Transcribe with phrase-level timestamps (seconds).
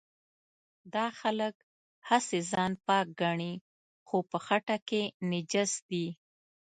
[0.93, 1.55] دا خلک
[2.09, 3.53] هسې ځان پاک ګڼي
[4.07, 6.05] خو په خټه کې نجس دي.